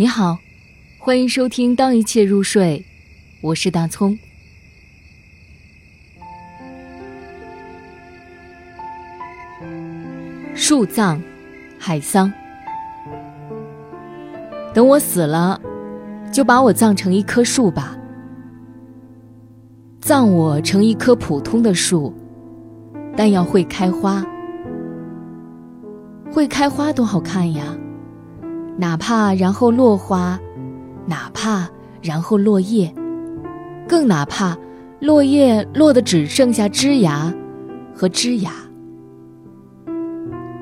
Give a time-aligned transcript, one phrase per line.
[0.00, 0.38] 你好，
[0.96, 2.86] 欢迎收听《当一切入睡》，
[3.40, 4.16] 我是大葱。
[10.54, 11.20] 树葬，
[11.80, 12.32] 海桑。
[14.72, 15.60] 等我死了，
[16.32, 17.98] 就把我葬成一棵树吧。
[20.00, 22.14] 葬我成一棵普通的树，
[23.16, 24.24] 但要会开花。
[26.32, 27.76] 会开花多好看呀！
[28.80, 30.38] 哪怕然后落花，
[31.04, 31.68] 哪怕
[32.00, 32.94] 然后落叶，
[33.88, 34.56] 更哪怕
[35.00, 37.34] 落叶落得只剩下枝芽
[37.92, 38.52] 和枝芽。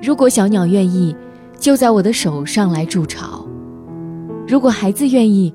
[0.00, 1.16] 如果小鸟愿意，
[1.58, 3.44] 就在我的手上来筑巢；
[4.46, 5.52] 如果孩子愿意，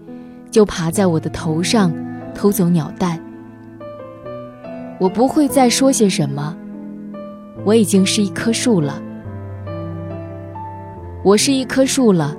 [0.51, 1.93] 就爬在我的头上
[2.35, 3.17] 偷走鸟蛋。
[4.99, 6.57] 我不会再说些什么，
[7.63, 9.01] 我已经是一棵树了。
[11.23, 12.35] 我是一棵树了。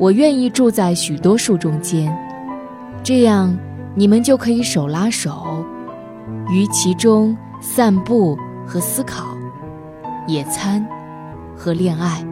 [0.00, 2.10] 我愿意住在许多树中间，
[3.02, 3.54] 这样
[3.94, 5.62] 你们就可以手拉手，
[6.48, 8.34] 于其中散步
[8.66, 9.26] 和思考，
[10.26, 10.82] 野餐
[11.54, 12.24] 和恋爱，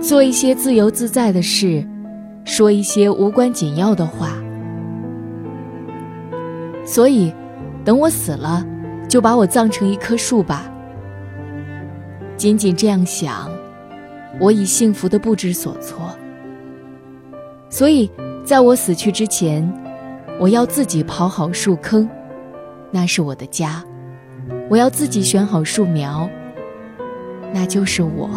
[0.00, 1.86] 做一些自由自在的事，
[2.42, 4.30] 说一些无关紧要的话。
[6.86, 7.30] 所以，
[7.84, 8.64] 等我死了，
[9.10, 10.72] 就把我葬成一棵树吧。
[12.38, 13.57] 仅仅这样想。
[14.40, 16.10] 我已幸福的不知所措，
[17.68, 18.10] 所以
[18.44, 19.66] 在我死去之前，
[20.38, 22.08] 我要自己刨好树坑，
[22.90, 23.82] 那是我的家；
[24.68, 26.28] 我要自己选好树苗，
[27.52, 28.30] 那就是我。